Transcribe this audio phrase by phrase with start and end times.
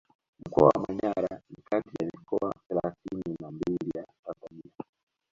[0.45, 4.71] Mkoa wa Manyara ni kati ya mikoa thelathini na mbili ya Tanzania